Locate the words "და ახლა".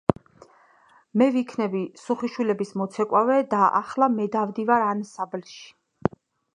3.55-4.11